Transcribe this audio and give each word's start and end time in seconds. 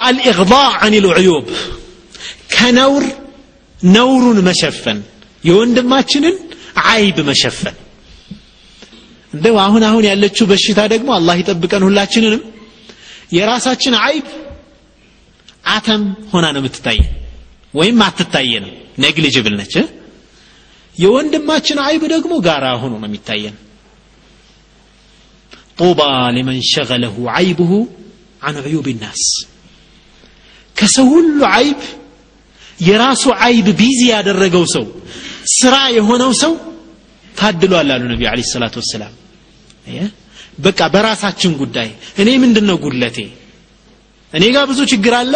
الإغضاء 0.00 0.70
عن 0.74 0.94
العيوب. 0.94 1.46
كنور 2.50 2.68
ነውር 2.72 3.04
ነውሩን 3.94 4.38
መሸፈን 4.48 4.98
የወንድማችንን 5.44 6.36
አይብ 6.90 7.16
መሸፈን። 7.28 7.76
እንደው 9.32 9.56
አሁን 9.64 9.82
አሁን 9.88 10.04
ያለችው 10.10 10.44
በሽታ 10.50 10.80
ደግሞ 10.92 11.08
አላህ 11.18 11.34
ይጠብቀን 11.40 11.82
ሁላችንንም። 11.88 12.42
የራሳችን 13.36 13.94
አይብ 14.06 14.26
አተም 15.74 16.02
ሆና 16.32 16.46
ነው 16.54 16.60
የምትታየ 16.62 17.00
ወይም 17.74 17.98
አትታየንም። 18.06 18.74
ኔግሊጅብል 19.04 19.54
ነች። 19.60 19.74
የወንድማችን 20.96 21.78
አይብ 21.86 22.02
ደግሞ 22.14 22.34
ጋራ 22.46 22.64
ሆኖ 22.82 22.92
ነው 23.02 23.08
የሚታየን። 23.10 23.56
ጡባ 25.80 26.00
ሊመን 26.36 26.58
ሸገለሁ 26.72 27.16
አይብሁ 27.38 27.72
አን 28.42 28.56
ዕዩብ 28.64 28.86
ናስ። 29.04 29.22
ከሰው 30.78 31.06
ሁሉ 31.14 31.40
አይብ 31.52 31.80
የራሱ 32.80 33.24
አይብ 33.46 33.68
busy 33.80 34.00
ያደረገው 34.14 34.64
ሰው 34.74 34.84
ስራ 35.54 35.74
የሆነው 35.96 36.32
ሰው 36.42 36.52
ታድሏል 37.34 37.90
አሉ 37.94 38.02
ነቢ 38.12 38.22
عليه 38.30 38.40
الصلاة 38.52 38.74
والسلام። 38.80 39.14
በቃ 40.58 40.80
በራሳችን 40.94 41.52
ጉዳይ። 41.60 41.88
እኔ 42.20 42.28
ምንድን 42.42 42.64
ነው 42.70 42.76
ጉድለቴ? 42.84 43.18
እኔ 44.32 44.44
ጋር 44.54 44.64
ብዙ 44.70 44.80
ችግር 44.92 45.14
አለ? 45.20 45.34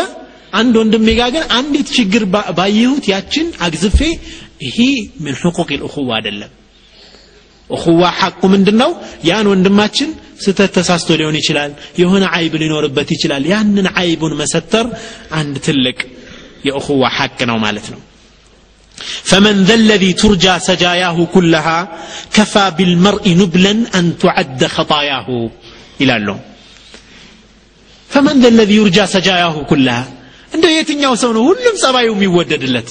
አንድ 0.53 0.75
ወንድሜ 0.81 1.09
ጋር 1.19 1.29
ግን 1.35 1.45
አንዲት 1.59 1.89
ችግር 1.99 2.23
ባየሁት 2.59 3.05
ያችን 3.13 3.47
አግዝፌ 3.67 3.99
ይሄ 4.67 4.79
ምን 5.25 5.35
حقوق 5.43 5.69
الأخوة 5.75 6.11
አይደለም 6.19 6.51
እኹዋ 7.72 8.02
ሐቁ 8.20 8.42
ምንድን 8.54 8.78
ነው 8.82 8.92
ያን 9.30 9.48
ወንድማችን 9.52 10.10
ስተት 10.44 10.72
ተሳስቶ 10.78 11.10
ሊሆን 11.20 11.38
ይችላል 11.42 11.72
የሆነ 12.02 12.24
አይብ 12.38 12.54
ሊኖርበት 12.64 13.10
ይችላል 13.16 13.44
ያንን 13.54 13.88
አይቡን 14.02 14.34
መሰተር 14.42 14.86
አንድ 15.40 15.56
ትልቅ 15.68 15.98
የእኹዋ 16.68 17.04
ሐቅ 17.18 17.40
ነው 17.52 17.60
ማለት 17.66 17.88
ነው 17.96 18.02
فمن 19.30 19.56
ذا 19.64 19.76
الذي 19.84 20.12
ترجى 20.14 20.54
سجاياه 20.70 21.18
كلها 21.36 21.80
كفى 22.36 22.66
بالمرء 22.78 23.26
نبلا 23.42 23.74
أن 23.98 24.06
تعد 24.18 24.62
خطاياه 24.76 25.28
إلى 26.02 26.14
اللون 26.18 26.42
فمن 28.10 28.36
ذا 28.44 28.50
الذي 28.56 28.76
يرجى 28.82 29.06
سجاياه 29.16 29.56
كلها 29.72 30.04
እንደ 30.56 30.66
የትኛው 30.76 31.14
ሰው 31.22 31.32
ነው 31.38 31.44
ሁሉም 31.50 31.76
ጸባዩ 31.84 32.08
የሚወደድለት 32.16 32.90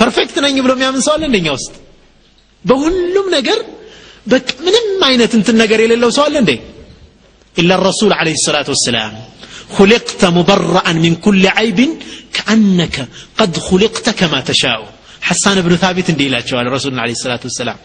ፐርፌክት 0.00 0.36
ነኝ 0.44 0.56
ብሎ 0.64 0.72
የሚያምን 0.76 1.02
ሰው 1.06 1.12
አለ 1.16 1.22
እንደኛ 1.28 1.48
ውስጥ 1.56 1.72
በሁሉም 2.66 3.26
ነገር 3.36 3.58
በቃ 4.26 4.48
ምንም 4.66 4.88
አይነት 5.08 5.32
እንትን 5.38 5.56
ነገር 5.62 5.78
የሌለው 5.84 6.10
ሰው 6.16 6.24
አለ 6.28 6.36
እንዴ 6.42 6.52
ኢላ 7.56 7.78
ረሱል 7.88 8.12
አለ 8.20 8.28
ሰላት 8.46 8.70
ወሰላም 8.74 9.14
خلقت 9.78 10.22
مبرأ 10.36 10.86
من 11.04 11.12
كل 11.16 11.44
عيب 11.56 11.78
كأنك 12.36 12.96
قد 13.38 13.52
خلقت 13.68 14.06
كما 14.20 14.40
تشاء 14.42 14.80
حسان 15.22 15.56
بن 15.66 15.72
ثابت 15.82 16.06
እንዲህ 16.12 16.26
ይላቸዋል 16.28 16.66
ረሱልና 16.76 16.98
አለ 17.04 17.10
ሰላት 17.24 17.42
ወሰላም 17.48 17.78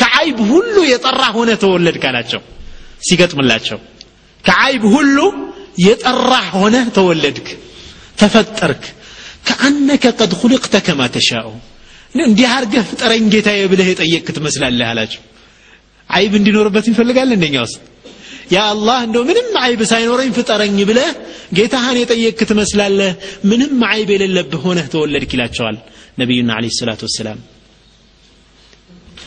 ከአይብ 0.00 0.38
ሁሉ 0.52 0.76
የጠራ 0.92 1.22
ሆነ 1.36 1.50
ተወለድ 1.62 1.96
ካላቸው 2.02 2.40
ሲገጥምላቸው 3.06 3.78
ከአይብ 4.44 4.82
ሁሉ 4.94 5.16
የጠራህ 5.86 6.46
ሆነ 6.60 6.76
ተወለድክ 6.96 7.48
ተፈጠርክ 8.20 8.82
ከአነከ 9.48 10.04
ቀድ 10.20 10.32
ሁልቅተ 10.40 10.74
ከማ 10.86 11.00
ተሻኡ 11.16 11.46
እንዲህ 12.15 12.47
አርገህ 12.55 12.83
ፍጠረኝ 12.89 13.23
ጌታዬ 13.33 13.61
ብለህ 13.71 13.87
የጠየቅክ 13.91 14.27
ትመስላለህ 14.37 14.87
አላቸው። 14.91 15.21
አይብ 16.09 16.33
እንዲኖርበት 16.39 16.85
ይፈልጋል 16.91 17.29
እንደኛ 17.35 17.55
ውስጥ? 17.65 17.77
ያ 18.53 18.59
አላህ 18.71 18.97
እንደው 19.05 19.23
ምንም 19.29 19.47
አይብ 19.61 19.81
ሳይኖረኝ 19.91 20.29
ፍጠረኝ 20.37 20.77
ብለህ 20.89 21.09
ጌታህን 21.57 21.97
የጠየቅክ 22.01 22.39
ትመስላለህ? 22.51 23.11
ምንም 23.45 23.73
አይብ 23.89 24.09
የሌለብህ 24.15 24.61
ሆነህ 24.65 24.87
ተወለድክ 24.93 25.31
ይላቸዋል 25.35 25.77
ነቢዩና 26.19 26.51
አለ 26.57 26.65
ሰላት 26.79 27.01
ወሰላም። 27.07 27.39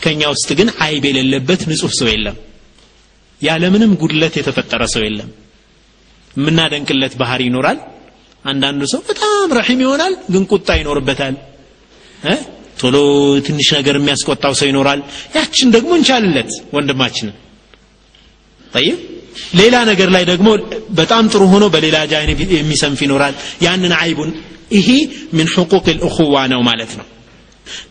ከእኛ 0.02 0.22
ውስጥ 0.34 0.48
ግን 0.58 0.68
አይብ 0.84 1.04
የሌለበት 1.10 1.60
ንጹህ 1.70 1.92
ሰው 1.98 2.08
የለም። 2.12 2.36
ያለምንም 3.40 3.92
ጉድለት 4.02 4.34
የተፈጠረ 4.38 4.82
ሰው 4.94 5.02
የለም። 5.06 5.30
የምናደንቅለት 6.36 7.14
ባህር 7.20 7.40
ይኖራል። 7.46 7.78
አንዳንዱ 8.44 8.82
ሰው 8.92 9.00
በጣም 9.08 9.48
ረሒም 9.58 9.80
ይሆናል 9.84 10.14
ግን 10.32 10.42
ቁጣ 10.52 10.68
ይኖርበታል 10.80 11.34
ቶሎ 12.76 12.96
ትንሽ 13.46 13.68
ነገር 13.78 13.94
የሚያስቆጣው 13.98 14.54
ሰው 14.60 14.66
ይኖራል። 14.70 15.00
ያችን 15.36 15.68
ደግሞ 15.76 15.90
እንቻልለት 15.98 16.50
ወንድማችንን 16.74 17.36
ጠይብ። 18.72 18.96
ሌላ 19.60 19.76
ነገር 19.90 20.08
ላይ 20.14 20.24
ደግሞ 20.30 20.48
በጣም 20.98 21.24
ጥሩ 21.32 21.42
ሆኖ 21.52 21.64
በሌላ 21.74 21.96
ጃይነብ 22.12 22.38
የሚሰንፍ 22.54 23.00
ይኖራል። 23.06 23.34
ያንን 23.66 23.92
አይቡን 24.00 24.30
ይሄ 24.72 24.88
ምን 25.36 25.48
ሕቁቅ 25.54 25.86
ልእኹዋ 25.94 26.34
ነው 26.52 26.60
ማለት 26.68 26.92
ነው። 27.00 27.06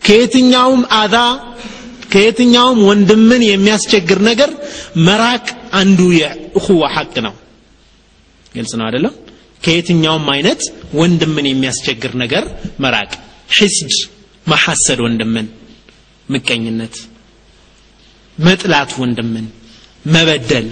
ከየትኛውም 0.06 0.82
አዛ 0.98 1.16
ከየትኛውም 2.12 2.78
ወንድምን 2.88 3.42
የሚያስቸግር 3.46 4.20
ነገር 4.28 4.50
መራቅ 5.06 5.46
አንዱ 5.80 6.00
የእኹዋ 6.18 6.82
ሐቅ 6.96 7.14
ነው። 7.26 7.34
ግልጽ 8.52 8.72
ነው 8.80 8.84
አይደለም? 8.88 9.14
ከየትኛውም 9.62 10.26
አይነት 10.34 10.60
ወንድምን 10.94 11.46
የሚያስቸግር 11.50 12.12
ነገር 12.22 12.44
መራቅ። 12.80 13.10
ሕስድ 13.58 13.92
መሐሰድ 14.46 14.98
ወንድምን 15.04 15.46
ምቀኝነት 16.28 16.96
መጥላት 18.38 18.90
ወንድምን 19.00 19.46
መበደል 20.04 20.66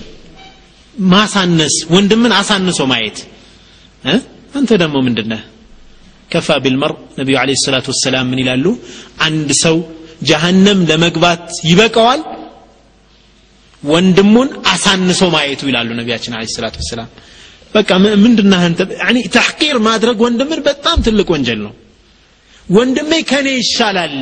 ማሳነስ 0.95 1.77
ወንድምን 1.95 2.33
አሳንሶ 2.39 2.81
ማየት። 2.91 3.19
አንተ 4.59 4.71
ደግሞ 4.83 4.97
ምንድነህ? 5.07 5.41
ከፋ 6.31 6.49
ቢልመር 6.65 6.93
ነቢዩ 7.19 7.37
አለ 7.41 7.51
ሰላት 7.65 7.87
ወሰላም 7.93 8.27
ምን 8.31 8.39
ይላሉ? 8.43 8.67
አንድ 9.27 9.51
ሰው 9.65 9.77
ጀሃነም 10.29 10.81
ለመግባት 10.91 11.47
ይበቀዋል 11.71 12.21
ወንድሙን 13.83 14.49
አሳንሶ 14.73 15.23
ማየቱ 15.35 15.63
ይላሉ 15.71 15.89
ነቢያችን 16.01 16.35
አለ 16.37 16.47
ሰላት 16.57 16.77
ወሰላም። 16.81 17.09
በቃ 17.75 17.91
ያኒ 19.03 19.19
ተሕቂር 19.37 19.77
ማድረግ 19.89 20.17
ወንድምን 20.27 20.61
በጣም 20.69 20.97
ትልቅ 21.07 21.29
ወንጀል 21.35 21.61
ነው 21.67 21.73
ወንድሜ 22.69 23.13
ከኔ 23.31 23.49
ይሻላል። 23.59 24.15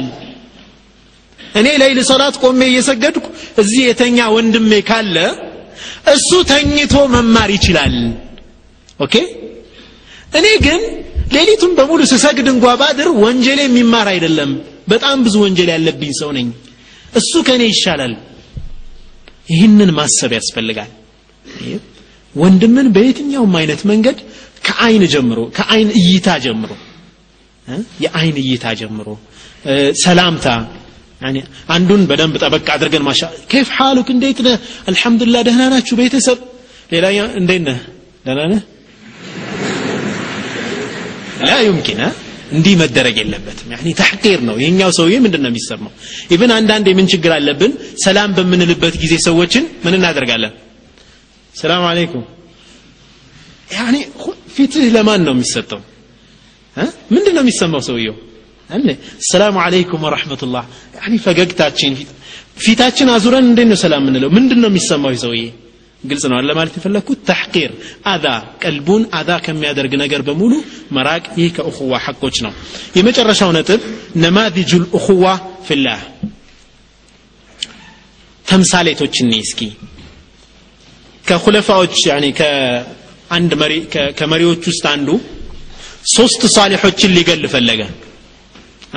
እኔ 1.55 1.67
ለይል 1.81 1.99
ሰላት 2.11 2.35
ቆሜ 2.43 2.61
እየሰገድኩ 2.71 3.25
እዚህ 3.63 3.83
የተኛ 3.89 4.19
ወንድሜ 4.37 4.73
ካለ 4.89 5.17
እሱ 6.15 6.31
ተኝቶ 6.51 6.95
መማር 7.15 7.51
ይችላል። 7.57 7.95
Okay? 9.01 9.15
እኔ 10.39 10.47
ግን 10.67 10.81
ሌሊቱን 11.35 11.73
በሙሉ 11.79 12.01
ስሰግድ 12.13 12.47
እንኳ 12.53 12.67
ባድር 12.81 13.09
ወንጀሌ 13.25 13.61
የሚማር 13.67 14.07
አይደለም። 14.13 14.51
በጣም 14.91 15.17
ብዙ 15.27 15.35
ወንጀል 15.45 15.69
ያለብኝ 15.75 16.13
ሰው 16.21 16.31
ነኝ። 16.37 16.49
እሱ 17.19 17.33
ከኔ 17.49 17.63
ይሻላል። 17.73 18.15
ይህንን 19.49 19.91
ማሰብ 19.99 20.31
ያስፈልጋል። 20.39 20.91
ወንድምን 22.35 22.87
በየትኛውም 22.95 23.55
አይነት 23.61 23.81
መንገድ 23.91 24.19
ከአይን 24.67 25.03
ጀምሮ 25.15 25.39
ከአይን 25.57 25.89
እይታ 26.01 26.29
ጀምሮ 26.45 26.71
የአይን 28.05 28.37
እይታ 28.43 28.65
ጀምሮ። 28.81 29.09
ሰላምታ። 30.03 30.47
አንዱን 31.75 32.03
በደንብ 32.11 32.35
ጠበቅ 32.43 32.67
አድርገን 32.75 33.05
ማሻ 33.07 33.21
كيف 33.51 33.69
حالك? 33.77 34.09
እንዴት 34.15 34.39
ነህ? 34.47 34.57
አልሐምዱሊላህ 34.89 35.43
ደህና 35.49 35.63
ናችሁ 35.73 35.95
ቤተሰብ? 36.01 36.39
ሌላ 36.93 37.05
እንዴት 37.41 37.63
ነህ? 37.69 37.79
ደህና 38.27 38.41
ነህ? 38.53 38.61
ላ 41.43 41.53
ዩምኪን 41.67 42.01
እንዲህ 42.53 42.75
መደረግ 42.81 43.17
የለበትም። 43.21 43.69
ያኒ 43.75 43.89
ተሕቂር 44.01 44.41
ነው። 44.49 44.57
ይሄኛው 44.63 44.91
ሰውዬ 44.99 45.15
ምንድን 45.25 45.43
ነው 45.45 45.51
የሚሰማው? 45.53 45.93
ኢብን 46.35 46.51
አንዳንድ 46.59 46.87
የምን 46.91 47.07
ችግር 47.13 47.33
አለብን? 47.37 47.73
ሰላም 48.05 48.31
በምንልበት 48.37 48.95
ጊዜ 49.03 49.15
ሰዎችን 49.27 49.65
ምን 49.85 49.95
እናደርጋለን? 49.99 50.53
ሰላም 51.55 51.85
አለይኩም። 51.91 52.27
ፊትህ 54.55 54.87
ለማን 54.95 55.21
ነው 55.27 55.33
የሚሰጠው 55.35 55.81
ምንድን 57.11 57.35
ነው 57.37 57.43
የሚሰማው 57.45 57.83
ሰውየው? 57.89 58.17
ሰላም 59.31 59.57
አለይኩም 59.63 60.03
ወራህመቱላህ 60.07 60.65
ያኒ 60.99 61.15
ፈገግታችን 61.25 61.93
ፊታችን 62.63 63.09
አዙረን 63.15 63.47
እንዴት 63.51 63.69
ነው 63.73 63.79
ሰላም 63.83 64.03
የምንለው? 64.03 64.31
ምንድን 64.37 64.59
ነው 64.63 64.71
የሚሰማው 64.73 65.13
ሰውዬ? 65.25 65.43
ግልጽ 66.03 66.25
ነው 66.31 66.39
ለማለት 66.49 66.75
የፈለግኩት 66.79 67.21
ተሕቂር 67.29 67.73
አዛ 68.13 68.25
ቀልቡን 68.63 69.03
አዛ 69.19 69.31
ከሚያደርግ 69.45 69.93
ነገር 70.03 70.21
በሙሉ 70.29 70.53
መራቅ። 70.97 71.25
ይህ 71.39 71.51
ከእኹዋ 71.57 71.93
ሐቆች 72.07 72.37
ነው። 72.47 72.53
የመጨረሻው 72.97 73.51
ነጥብ 73.57 73.81
ነማዚጁ 74.25 74.71
ልእኹዋ 74.85 75.25
ፊላህ 75.69 76.01
ተምሳሌቶች 78.47 79.15
እኔ 79.25 79.33
እስኪ። 79.45 79.61
ከኹለፋዎች 81.25 81.95
ያኒ 82.11 82.27
ከአንድ 82.39 83.53
መሪ 83.63 83.75
ከመሪዎች 84.19 84.63
ውስጥ 84.71 84.85
አንዱ 84.95 85.09
ሶስት 86.05 86.43
ሳሊሖችን 86.55 87.13
ሊገል 87.17 87.45
ፈለገ። 87.53 87.81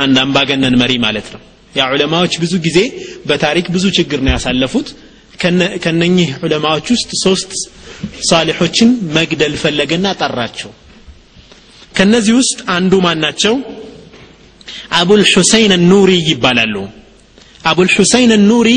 አንድ 0.04 0.16
አምባገነን 0.24 0.76
መሪ 0.82 0.94
ማለት 1.06 1.28
ነው። 1.34 1.42
ያ 1.76 1.84
ዑለማዎች 1.94 2.34
ብዙ 2.44 2.54
ጊዜ 2.66 2.80
በታሪክ 3.30 3.68
ብዙ 3.76 3.86
ችግር 3.98 4.20
ነው 4.26 4.32
ያሳለፉት። 4.36 4.88
ከነኚህ 5.84 6.30
ዑለማዎች 6.46 6.88
ውስጥ 6.96 7.10
ሶስት 7.24 7.52
ሳሊሖችን 8.30 8.90
መግደል 9.18 9.56
ፈለገና 9.64 10.08
ጠራቸው። 10.22 10.72
ከነዚህ 11.98 12.34
ውስጥ 12.40 12.58
አንዱ 12.76 12.94
ማን 13.06 13.20
ናቸው? 13.26 13.54
አቡል 15.00 15.24
ሑሰይን 15.34 15.74
ኑሪ 15.90 16.12
ይባላሉ። 16.30 16.76
አቡል 17.66 17.90
ሑሰይን 17.98 18.32
ኑሪ 18.50 18.70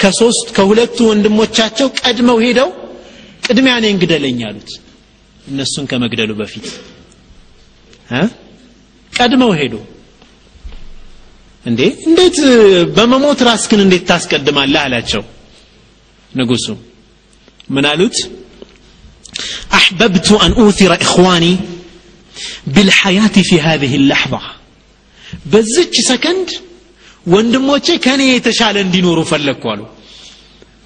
ከሶስት 0.00 0.46
ከሁለቱ 0.56 0.98
ወንድሞቻቸው 1.10 1.88
ቀድመው 2.00 2.38
ሄደው 2.44 2.70
ቅድሚያ 3.46 3.74
እኔን 3.80 3.98
ግደለኝ 4.02 4.40
አሉት። 4.48 4.70
እነሱን 5.44 5.84
ከመግደሉ 5.90 6.30
በፊት 6.40 6.66
ቀድመው 9.13 9.51
ሄዱ 9.59 9.73
እንዴ 11.65 11.81
እንዴት 12.09 12.37
በመሞት 12.95 13.39
ራስክን 13.49 13.81
እንዴት 13.85 14.03
ታስቀድማለህ 14.11 14.81
አላቸው 14.85 15.23
ንጉሱ 16.31 16.67
ምን 17.75 17.85
አሉት 17.93 18.17
أحببت 19.79 20.29
أن 20.45 20.51
أوثر 20.53 20.91
إخواني 21.05 21.53
بالحياة 22.67 23.35
في 23.49 23.55
هذه 23.67 23.93
اللحظة 24.01 24.41
በዝች 25.51 25.95
ሰከንድ 26.09 26.49
ወንድሞቼ 27.25 27.87
ከኔ 28.05 28.21
የተሻለ 28.29 28.75
እንዲኖሩ 28.85 29.19
ፈለግኩ 29.29 29.63
አሉ 29.73 29.81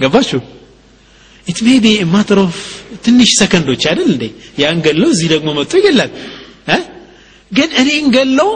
ገባችሁ 0.01 0.39
ኢት 1.47 1.59
ሜይ 1.65 1.77
ቢ 1.83 1.87
ማተር 2.13 2.39
ኦፍ 2.43 2.57
ትንሽ 3.05 3.29
ሰከንዶች 3.39 3.83
አይደል 3.89 4.09
እንዴ 4.13 4.23
ያን 4.61 4.77
ገለው 4.85 5.09
እዚህ 5.15 5.27
ደግሞ 5.33 5.47
መጥቶ 5.59 5.73
ይገላል 5.81 6.11
ግን 7.50 7.70
እኔን 7.80 8.06
ገለው 8.16 8.50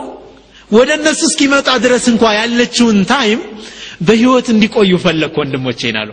ወደ 0.71 0.89
እነሱ 0.99 1.21
እስኪመጣ 1.29 1.69
ድረስ 1.83 2.05
እንኳ 2.11 2.23
ያለችውን 2.37 2.99
time 3.11 3.41
በህይወት 4.01 4.47
እንዲቆዩ 4.53 4.91
ፈለግኩ 5.03 5.35
ወንድሞቼን 5.41 5.97
አሉ። 6.01 6.11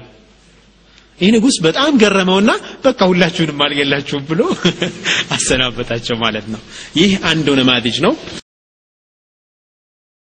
ይህ 1.19 1.31
ንጉስ 1.35 1.57
በጣም 1.67 1.93
ገረመውና 2.03 2.51
በቃ 2.85 3.01
ሁላችሁንም 3.11 3.61
አልገላችሁም 3.65 4.23
ብሎ 4.31 4.41
አሰናበታቸው 5.37 6.17
ማለት 6.25 6.47
ነው። 6.55 6.61
ይህ 7.01 7.13
አንዱ 7.31 7.49
نماذج 7.61 7.99
ነው 8.07 8.15